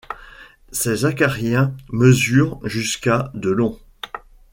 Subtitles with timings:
[0.71, 3.77] Ces acariens mesurent jusqu'à de long.